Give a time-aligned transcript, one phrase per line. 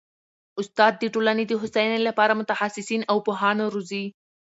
[0.59, 4.05] استاد د ټولني د هوسايني لپاره متخصصین او پوهان روزي.